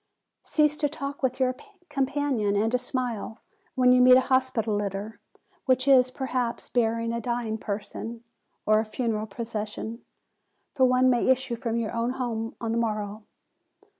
[0.41, 1.53] Cease to talk with your
[1.87, 3.37] companion, and to smile,
[3.75, 5.19] when 1 64 FEBRUARY you meet a hospital litter,,
[5.67, 8.23] which is, perhaps, bearing a dying person,
[8.65, 10.03] or a funeral procession;
[10.73, 13.21] for one may issue from your own home on the morrow.